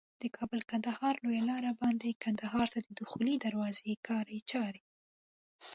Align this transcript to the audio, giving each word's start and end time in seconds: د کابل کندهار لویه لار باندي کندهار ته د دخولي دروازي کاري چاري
د 0.21 0.23
کابل 0.37 0.61
کندهار 0.71 1.13
لویه 1.23 1.43
لار 1.49 1.63
باندي 1.81 2.11
کندهار 2.23 2.67
ته 2.73 2.79
د 2.81 2.89
دخولي 2.99 3.35
دروازي 3.45 3.91
کاري 4.07 4.39
چاري 4.51 4.83